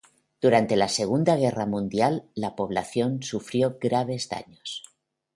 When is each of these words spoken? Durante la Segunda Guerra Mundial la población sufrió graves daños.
Durante 0.41 0.75
la 0.77 0.87
Segunda 0.87 1.35
Guerra 1.35 1.67
Mundial 1.67 2.27
la 2.33 2.55
población 2.55 3.21
sufrió 3.21 3.77
graves 3.79 4.29
daños. 4.29 4.81